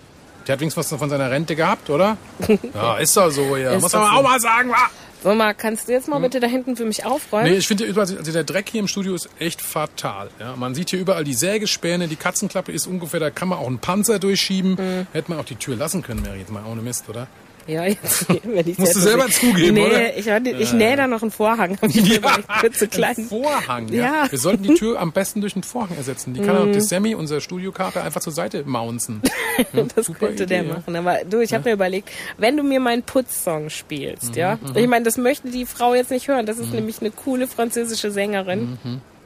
[0.47, 2.16] Der hat wenigstens was von seiner Rente gehabt, oder?
[2.75, 3.73] Ja, ist doch so, ja.
[3.75, 3.99] Muss man so.
[3.99, 4.88] auch mal sagen, wa?
[5.23, 7.51] So, mal, kannst du jetzt mal bitte da hinten für mich aufräumen?
[7.51, 10.31] Nee, ich finde überall, also der Dreck hier im Studio ist echt fatal.
[10.41, 13.69] Ja, man sieht hier überall die Sägespäne, die Katzenklappe ist ungefähr, da kann man auch
[13.69, 14.73] einen Panzer durchschieben.
[14.73, 15.07] Mhm.
[15.13, 17.29] Hätte man auch die Tür lassen können, wäre jetzt mal ohne Mist, oder?
[17.66, 20.16] Ja, jetzt, wenn ich Musst du jetzt- selber zugeben, nee, oder?
[20.16, 20.27] ich,
[20.61, 21.79] ich nähe da noch einen Vorhang.
[21.83, 23.29] Mir überlegt, kurze ein.
[23.29, 23.88] Vorhang.
[23.88, 24.03] Ja.
[24.03, 24.25] Ja.
[24.25, 24.31] Mhm.
[24.33, 26.35] Wir sollten die Tür am besten durch einen Vorhang ersetzen.
[26.35, 29.22] Die kann auch die Sammy, unser Studiokater, einfach zur Seite mounzen.
[29.72, 30.75] Ja, Das super könnte Idee, der ja.
[30.75, 30.96] machen.
[30.96, 34.59] Aber du, ich habe mir überlegt, wenn du mir meinen Putzsong spielst, Mhm, ja.
[34.75, 36.46] Ich meine, das möchte die Frau jetzt nicht hören.
[36.46, 38.79] Das ist nämlich eine coole französische Sängerin.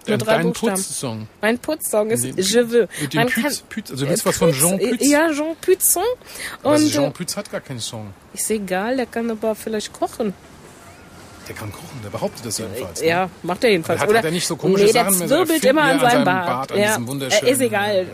[0.08, 0.74] Nur drei Dein Buchstaben.
[0.74, 1.28] Putzsong.
[1.40, 2.88] Mein Putzsong ist Den- Je veux.
[3.00, 5.08] Mit dem Man kann, Pütz, Pütz, also du willst was von Jean Pütz, Pütz?
[5.10, 6.02] Ja, Jean Pützsong.
[6.62, 8.12] Also Und Jean äh, Pütz hat gar keinen Song.
[8.32, 10.32] ist egal, der kann aber vielleicht kochen.
[11.48, 13.00] Der kann kochen, der behauptet das jedenfalls.
[13.00, 13.06] ne?
[13.06, 14.00] Ja, macht er jedenfalls.
[14.00, 15.90] Hat- Oder, hat er nicht so komische nee, der Sachen mehr, zwirbelt immer er an
[15.92, 16.46] an seinem seinem Bart.
[16.46, 17.28] Bart, an ja.
[17.46, 18.06] Äh, Ist egal.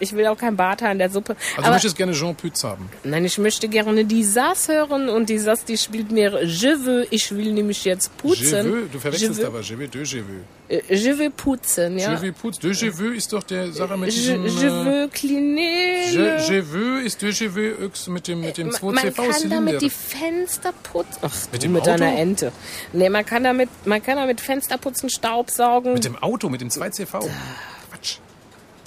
[0.00, 1.32] Ich will auch kein Barthaar in der Suppe.
[1.36, 2.88] Also du aber möchtest gerne Jean Pütz haben.
[3.04, 7.06] nein, ich möchte gerne die Sass hören und die Sass, die spielt mir Je veux.
[7.10, 8.64] Ich will nämlich jetzt Je putzen.
[8.72, 9.60] veux, du verwechselst je veux, aber.
[9.62, 10.42] Je veux, de je veux.
[10.68, 12.14] äh, Je veux putzen, ja.
[12.14, 12.58] Je veux Putz.
[12.58, 14.46] De je veux ist doch der Sache mit Je, diesem...
[14.46, 16.12] je äh, veux cleaner.
[16.12, 17.76] Je, je veux ist de je veux
[18.08, 19.54] mit dem, mit dem Ma- Man kann 2CV-Zylinder.
[19.56, 21.18] damit die Fenster putzen.
[21.22, 21.90] Ach, Mit dem mit Auto?
[21.90, 22.52] deiner Ente.
[22.92, 25.92] Nee, man kann damit, man kann damit Fenster putzen, Staubsaugen.
[25.94, 27.28] Mit dem Auto, mit dem 2CV.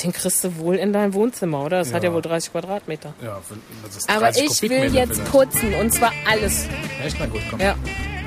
[0.03, 1.79] Den kriegst du wohl in dein Wohnzimmer, oder?
[1.79, 2.09] Das hat Ja.
[2.09, 3.13] ja wohl 30 Quadratmeter.
[3.23, 3.39] Ja,
[3.85, 5.31] das ist Aber 30 ich will jetzt vielleicht.
[5.31, 6.67] putzen und zwar alles.
[7.05, 7.15] Echt?
[7.19, 7.59] Na gut, komm.
[7.59, 7.75] Ja.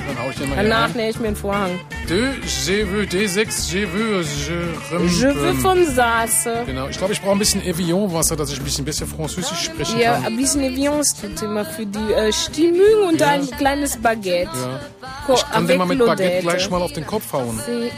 [0.06, 1.80] Dann hau ich dir mal Danach nähe ich mir einen Vorhang.
[2.08, 2.28] De,
[2.64, 6.62] je veux, D6, je veux, je rem, Je veux von Sasse.
[6.64, 9.98] Genau, ich glaube, ich brauche ein bisschen Evian-Wasser, dass ich ein bisschen besser Französisch sprechen
[9.98, 10.26] Ja, kann.
[10.26, 14.48] ein bisschen Evian-Tut immer für die äh, Stimmung und ein kleines Baguette.
[14.54, 15.34] Ja.
[15.34, 17.60] Ich kann avec mal mit Baguette gleich mal auf den Kopf hauen.
[17.66, 17.90] Sie-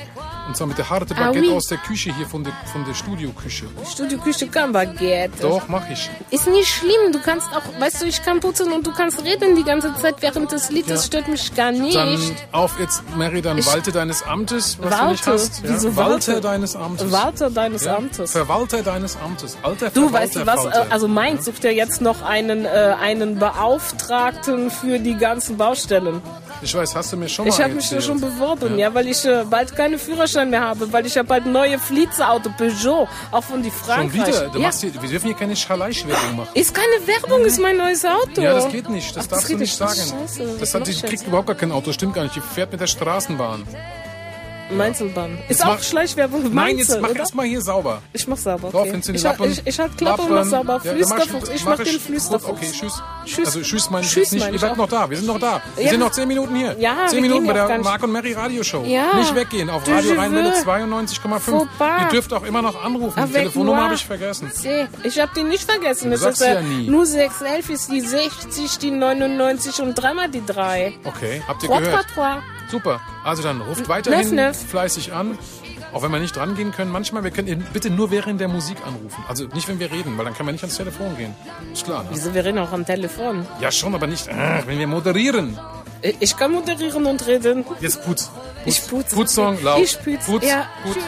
[0.48, 1.54] Und zwar mit der harte Ah, Baguette oui.
[1.54, 3.66] aus der Küche hier von der, von der Studioküche.
[3.92, 5.42] Studioküche kann Baguette.
[5.42, 6.08] Doch, mach ich.
[6.30, 7.12] Ist nicht schlimm.
[7.12, 10.16] Du kannst auch, weißt du, ich kann putzen und du kannst reden die ganze Zeit
[10.20, 11.02] während des Liedes.
[11.02, 11.06] Ja.
[11.06, 11.94] Stört mich gar nicht.
[11.94, 12.18] Dann
[12.52, 15.12] auf jetzt, Mary, dann Ich- walte deines Amtes, was du Walte?
[15.12, 15.62] nicht hast.
[15.62, 15.70] Ja?
[15.74, 16.40] Wieso Walte Walte?
[16.40, 17.12] deines Amtes.
[17.12, 17.96] Warte deines Ja?
[17.96, 18.32] Amtes.
[18.32, 19.58] Verwalter deines Amtes.
[19.62, 20.62] Alter Du, weißt du was?
[20.62, 20.86] Falter.
[20.86, 22.68] äh, Also Mainz sucht ja jetzt noch einen, äh,
[23.00, 26.22] einen Beauftragten für die ganzen Baustellen.
[26.60, 29.08] Ich weiß, hast du mir schon mal Ich habe mich da schon beworben, ja, weil
[29.08, 33.44] ich äh, bald keinen Führerschein mehr habe, weil ich habe bald neue Flitze-Auto Peugeot, auch
[33.44, 34.26] von die Schon Frankreich.
[34.26, 34.48] wieder?
[34.48, 34.66] Du ja.
[34.66, 36.48] machst hier, wir dürfen hier keine Schalleischwerbung machen.
[36.54, 38.40] Ist keine Werbung, ist mein neues Auto.
[38.40, 39.16] Ja, das geht nicht.
[39.16, 39.94] Das Ach, darfst du geht nicht sagen.
[39.94, 41.92] Scheiße, das hat, die ich kriegt überhaupt gar kein Auto.
[41.92, 42.34] Stimmt gar nicht.
[42.34, 43.64] Die fährt mit der Straßenbahn.
[44.70, 45.38] Mainzelbahn.
[45.48, 46.42] Ist Jetzt auch mach- Schleichwerbung.
[46.42, 47.20] Nein, Mainzel, jetzt mach oder?
[47.20, 48.02] erst mal hier sauber.
[48.12, 48.70] Ich mach sauber.
[48.70, 49.00] Drauf, Okay.
[49.06, 49.50] die ich, Lappen?
[49.50, 50.80] ich, ich halt Klappe und mach sauber.
[50.84, 51.46] Ja, Flüsterfuchs.
[51.48, 52.50] mach- Ich mach mach den ich- Flüsterfuchs.
[52.50, 53.02] Okay, tschüss.
[53.24, 53.46] Tschüss.
[53.46, 54.40] Also tschüss, mein Tschüss, nicht.
[54.42, 54.76] meine Ihr ich auch.
[54.76, 55.08] noch da.
[55.10, 55.60] Wir sind noch da.
[55.76, 55.90] Wir Ja.
[55.90, 56.76] sind noch zehn Minuten hier.
[56.78, 58.84] Ja, zehn Minuten bei ja der nicht- Mark und Mary Radioshow.
[58.84, 59.14] Ja.
[59.16, 59.70] Nicht weggehen.
[59.70, 60.62] Auf Radio Rheinwelle veux.
[60.64, 61.58] 92,5.
[61.58, 62.02] Fauxpas.
[62.02, 63.18] Ihr dürft auch immer noch anrufen.
[63.18, 64.50] Avec Die Telefonnummer habe ich vergessen.
[65.04, 66.10] Ich hab die nicht vergessen.
[66.10, 66.88] Das ist äh, ja nie.
[66.88, 70.94] nur 611 ist die 60, die 99 und dreimal die 3.
[71.04, 72.06] Okay, habt ihr 3, gehört?
[72.14, 72.36] 3, 3.
[72.70, 73.00] Super.
[73.24, 74.66] Also dann ruft weiterhin Neuf, neuf.
[74.70, 75.38] fleißig an.
[75.92, 76.92] Auch wenn wir nicht dran gehen können.
[76.92, 79.24] Manchmal, wir können bitte nur während der Musik anrufen.
[79.26, 81.34] Also nicht, wenn wir reden, weil dann kann man nicht ans Telefon gehen.
[81.72, 82.10] Ist klar, ne?
[82.12, 83.46] Wieso, wir reden auch am Telefon.
[83.60, 85.58] Ja, schon, aber nicht, äh, wenn wir moderieren.
[86.02, 87.64] Ich ich kann moderieren und reden.
[87.80, 88.30] Jetzt Putz.
[88.66, 89.16] Ich putze.
[89.16, 89.80] Putzsong, laut.
[89.82, 90.30] Ich putze.
[90.30, 90.66] Putz, Ja.
[90.84, 90.98] Putz.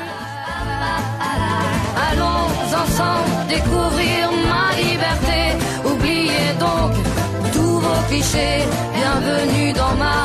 [2.08, 5.40] Allons ensemble découvrir ma liberté.
[5.84, 6.92] Oubliez donc
[7.52, 8.64] tous vos clichés.
[8.94, 10.24] Bienvenue dans ma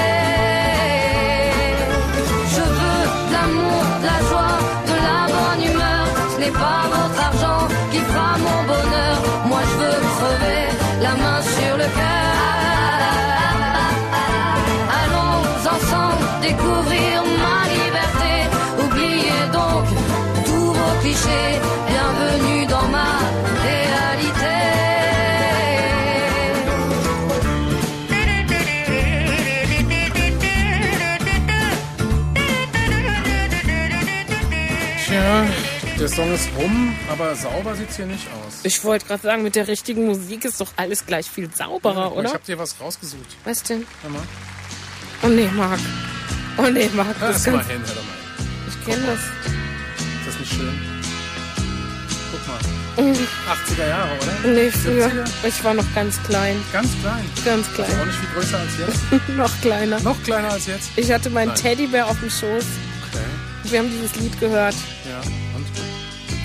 [16.51, 18.33] Découvrir ma liberté.
[18.83, 19.85] Oubliez donc
[20.45, 21.53] tous vos clichés.
[21.91, 23.11] Bienvenue dans ma
[23.67, 24.57] réalité.
[35.05, 35.45] Tja,
[35.99, 38.59] der Song ist rum, aber sauber sieht's hier nicht aus.
[38.63, 42.15] Ich wollte gerade sagen, mit der richtigen Musik ist doch alles gleich viel sauberer, Aber
[42.17, 42.27] oder?
[42.27, 43.37] Ich habe dir was rausgesucht.
[43.45, 43.85] Was denn?
[44.01, 44.23] Hör mal.
[45.23, 45.79] Oh nee, Marc.
[46.57, 47.19] Oh nee, Marc.
[47.19, 48.17] Hör Das das mal kann, hin, hör doch mal.
[48.67, 49.19] ich kenne das.
[49.19, 50.79] Ist das nicht schön?
[52.31, 52.59] Guck mal.
[52.97, 54.49] 80er Jahre, oder?
[54.53, 55.07] Nee, früher.
[55.07, 55.25] 70er?
[55.47, 56.57] Ich war noch ganz klein.
[56.73, 57.25] Ganz klein.
[57.45, 58.07] Ganz Auch klein.
[58.07, 59.29] nicht viel größer als jetzt.
[59.37, 59.99] noch kleiner.
[60.01, 60.89] Noch kleiner als jetzt.
[60.97, 61.57] Ich hatte meinen Nein.
[61.57, 62.65] Teddybär auf dem Schoß.
[63.09, 63.25] Okay.
[63.63, 64.75] Wir haben dieses Lied gehört.
[65.09, 65.19] Ja.
[65.55, 65.65] Und?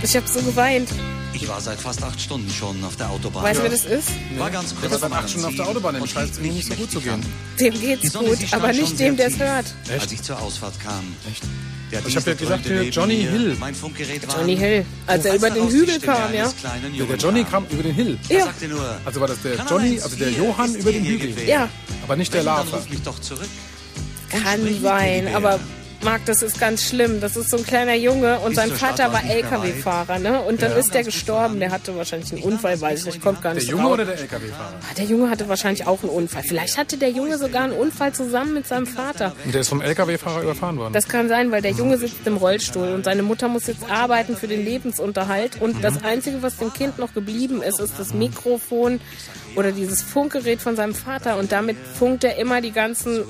[0.03, 0.89] Ich habe so geweint.
[1.37, 3.45] Ich war seit fast acht Stunden schon auf der Autobahn.
[3.45, 4.09] Weißt du, wer das ist?
[4.39, 5.95] War ganz kurz war vor seit acht Stunden auf der Autobahn.
[5.95, 7.20] Dem scheint es nicht so gut zu gehen.
[7.61, 9.66] Dem geht's gut, aber nicht dem, der es hört.
[10.01, 11.05] Als ich zur Ausfahrt kam.
[11.30, 11.43] Echt?
[11.93, 13.30] Der Ich hab ja gesagt, hier Johnny mir.
[13.30, 13.57] Hill.
[13.61, 14.57] Mein Funkgerät war Johnny.
[14.57, 16.51] Hill, als er über den Hügel kam, ja.
[16.59, 17.51] kleinen Der, Johnny war.
[17.51, 18.18] kam über den Hill.
[18.28, 18.49] Ja.
[19.05, 21.34] Also war das der "Kann Johnny, also der Johann über den Hügel.
[21.47, 21.68] Ja,
[22.03, 22.43] Aber nicht der
[23.20, 23.49] zurück.
[24.30, 25.28] kann sein.
[25.34, 25.61] Aber
[26.03, 27.21] Marc, das ist ganz schlimm.
[27.21, 30.41] Das ist so ein kleiner Junge und Bis sein Vater war LKW-Fahrer, ne?
[30.43, 31.59] Und dann ist der gestorben.
[31.59, 33.23] Der hatte wahrscheinlich einen Unfall, weiß ich nicht.
[33.23, 33.93] Kommt gar Der nicht Junge drauf.
[33.93, 34.75] oder der LKW-Fahrer?
[34.83, 36.43] Ah, Der Junge hatte wahrscheinlich auch einen Unfall.
[36.47, 39.35] Vielleicht hatte der Junge sogar einen Unfall zusammen mit seinem Vater.
[39.45, 40.93] Und der ist vom LKW-Fahrer überfahren worden.
[40.93, 44.37] Das kann sein, weil der Junge sitzt im Rollstuhl und seine Mutter muss jetzt arbeiten
[44.37, 45.61] für den Lebensunterhalt.
[45.61, 49.01] Und das Einzige, was dem Kind noch geblieben ist, ist das Mikrofon
[49.57, 51.37] oder dieses Funkgerät von seinem Vater.
[51.39, 53.25] Und damit funkt er immer die ganzen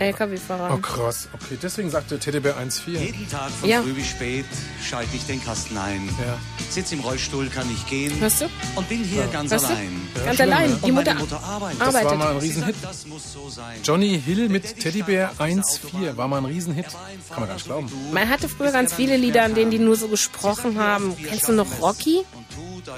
[0.00, 1.28] LKW-Fahrer Oh krass.
[1.34, 2.98] Okay, deswegen sagte Teddybär 1,4.
[2.98, 3.82] Jeden Tag von Ja.
[3.82, 4.46] früh bis spät
[4.82, 6.08] schalte ich den Kasten ein.
[6.24, 6.38] Ja.
[6.70, 8.18] Sitz im Rollstuhl, kann nicht gehen.
[8.18, 8.46] Hörst du?
[8.76, 10.00] Und bin hier ganz Hörst allein.
[10.24, 10.70] Ganz schlimm, allein.
[10.70, 10.76] ja.
[10.86, 11.80] Die Mutter Mutter arbeitet.
[11.80, 12.76] Das war mal ein Riesenhit.
[12.82, 13.76] Das muss so sein.
[13.84, 16.86] Johnny Hill mit Teddybär 1,4 war mal ein Riesenhit.
[17.28, 17.90] Kann man gar nicht glauben.
[18.12, 21.14] Man hatte früher ganz viele Lieder, an denen die nur so gesprochen haben.
[21.22, 22.24] Kennst du noch Rocky?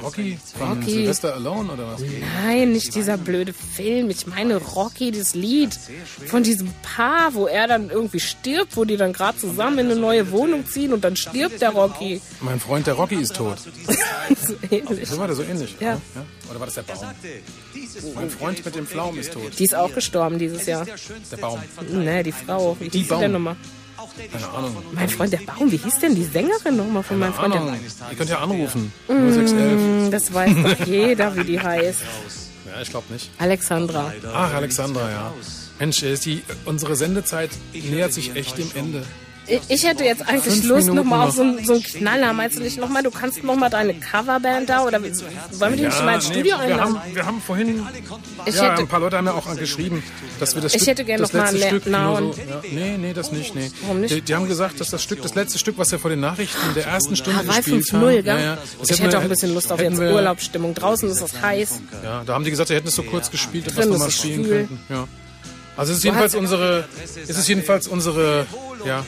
[0.03, 0.91] Rocky von Rocky.
[0.91, 2.01] Sylvester Alone oder was?
[2.45, 4.11] Nein, nicht dieser blöde Film.
[4.11, 5.79] Ich meine Rocky, das Lied
[6.27, 9.97] von diesem Paar, wo er dann irgendwie stirbt, wo die dann gerade zusammen in eine
[10.01, 12.21] neue Wohnung ziehen und dann stirbt der Rocky.
[12.41, 13.59] Mein Freund der Rocky ist tot.
[13.59, 15.09] so ähnlich.
[15.13, 15.77] So war der so ähnlich.
[15.81, 16.01] Ja.
[16.51, 16.99] Oder war das der Baum?
[18.15, 19.59] Mein Freund mit dem Pflaumen ist tot.
[19.59, 20.87] Die ist auch gestorben dieses Jahr.
[21.31, 21.61] Der Baum.
[21.91, 22.77] Ne, die Frau.
[22.81, 23.31] Wie Die Baum.
[23.33, 23.57] nochmal?
[24.33, 24.77] Keine Ahnung.
[24.93, 25.71] Mein Freund der Baum.
[25.71, 27.61] Wie hieß denn die Sängerin nochmal von meinem Freund der.
[27.61, 27.75] Baum?
[28.11, 28.93] Ihr könnt ja anrufen.
[29.09, 29.73] 0611.
[29.81, 32.01] Hm, Das weiß doch jeder, wie die heißt.
[32.67, 33.31] Ja, ich glaube nicht.
[33.39, 34.13] Alexandra.
[34.33, 35.33] Ach, Alexandra, ja.
[35.79, 39.05] Mensch, ist die, unsere Sendezeit nähert sich echt dem Ende.
[39.69, 41.35] Ich, hätte jetzt eigentlich Fünf Lust nochmal auf noch.
[41.35, 42.33] so, einen- so einen Knaller.
[42.33, 46.05] Meinst du nicht nochmal, du kannst nochmal deine Coverband da oder wollen wir die nicht
[46.05, 46.81] mal ins nee, Studio wir, einladen?
[47.03, 47.83] haben, wir haben vorhin,
[48.47, 50.03] Ich ja, hätte- ein paar Leute haben ja auch geschrieben,
[50.39, 52.41] dass wir das Ich Stück, hätte gern das noch mal letzte einen Stück nur so,
[52.41, 53.71] ja, nee, nee, das nicht, nee.
[53.83, 54.15] Warum nicht?
[54.15, 56.75] Die, die haben gesagt, dass das Stück, das letzte Stück, was wir vor den Nachrichten
[56.77, 58.11] der ersten Stunde Hawaii gespielt 5-0, haben.
[58.23, 58.25] gell?
[58.27, 58.59] Ja, ja.
[58.81, 60.75] Das Ich hätte wir- auch ein bisschen Lust auf jetzt wir- Urlaubsstimmung.
[60.75, 61.81] Draußen ist es heiß.
[62.05, 64.49] Ja, da haben die gesagt, sie hätten es so kurz gespielt, dass wir nochmal spielen
[64.49, 64.81] könnten.
[64.89, 65.09] Ja.
[65.77, 66.85] Also es ist jedenfalls unsere,
[67.27, 68.47] es ist jedenfalls unsere,
[68.87, 69.05] ja,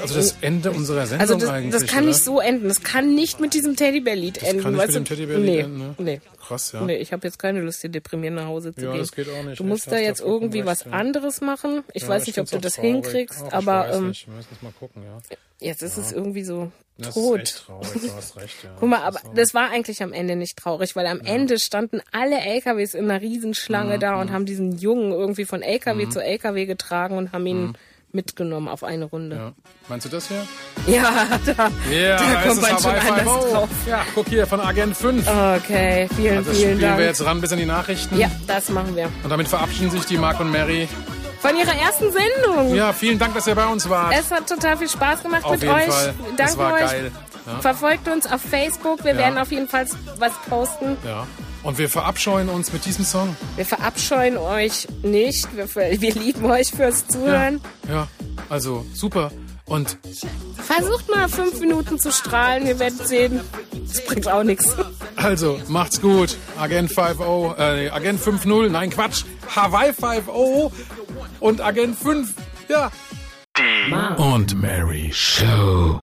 [0.00, 1.72] also das Ende unserer Sendung Also das, eigentlich.
[1.72, 2.06] das kann oder?
[2.08, 2.68] nicht so enden.
[2.68, 4.62] Das kann nicht mit diesem Teddybär-Lied enden.
[4.62, 5.04] kann nicht mit dem?
[5.04, 5.58] Teddybär-Lied nee.
[5.60, 5.94] enden, ne?
[5.98, 6.20] Nee.
[6.40, 6.80] Krass, ja.
[6.82, 9.00] Nee, ich habe jetzt keine Lust, hier deprimierend nach Hause zu Ja, gehen.
[9.00, 9.60] das geht auch nicht.
[9.60, 10.90] Du musst da jetzt irgendwie was ja.
[10.92, 11.84] anderes machen.
[11.94, 12.90] Ich Ja, weiß ich nicht, ob find's du das traurig.
[12.92, 14.26] hinkriegst, Ach, ich aber weiß ähm, nicht.
[14.26, 15.36] Wir müssen es mal gucken, ja.
[15.60, 17.38] jetzt ist es irgendwie so Das ist tot.
[17.40, 18.70] echt traurig, du hast recht, ja.
[18.80, 22.00] Guck mal, aber Das das war eigentlich am Ende nicht traurig, weil am Ende standen
[22.10, 26.66] alle LKWs in einer Riesenschlange da und haben diesen Jungen irgendwie von LKW zu LKW
[26.66, 27.74] getragen und haben ihn
[28.14, 29.36] mitgenommen auf eine Runde.
[29.36, 29.52] Ja.
[29.88, 30.44] Meinst du das hier?
[30.86, 31.02] Ja,
[31.46, 33.68] da, Ja, da kommt man schon anders drauf.
[33.88, 35.26] Ja, guck hier, von Agent 5.
[35.28, 36.98] Okay, vielen, Also vielen spielen Dank.
[36.98, 38.18] wir jetzt ran bis an die Nachrichten.
[38.18, 39.06] Ja, das machen wir.
[39.22, 40.88] Und damit verabschieden sich die Mark und Mary.
[41.40, 42.74] Von Ihrer ersten Sendung.
[42.74, 44.14] Ja, vielen Dank, dass ihr bei uns wart.
[44.16, 45.84] Es hat total viel Spaß gemacht Auf mit euch.
[45.86, 46.14] Fall.
[46.18, 46.80] Danke Das war euch.
[46.80, 47.10] geil.
[47.46, 47.58] Ja.
[47.60, 49.02] Verfolgt uns auf Facebook.
[49.02, 49.18] Wir Ja.
[49.18, 49.86] werden auf jeden Fall
[50.18, 50.96] was posten.
[51.04, 51.26] ja.
[51.62, 53.36] Und wir verabscheuen uns mit diesem Song.
[53.56, 55.56] Wir verabscheuen euch nicht.
[55.56, 57.60] Wir, wir lieben euch fürs Zuhören.
[57.88, 58.08] Ja,
[58.48, 59.30] also super.
[59.64, 59.96] Und
[60.56, 62.66] Versucht mal fünf Minuten zu strahlen.
[62.66, 63.40] Wir werden sehen.
[63.86, 64.76] Das bringt auch nichts.
[65.16, 66.36] also, macht's gut.
[66.58, 69.24] Agent 5-0, äh, Agent 5-0, nein Quatsch.
[69.54, 70.72] Hawaii 5-0
[71.40, 72.34] und Agent 5.
[72.68, 72.90] Ja,
[74.16, 76.01] und Mary Show.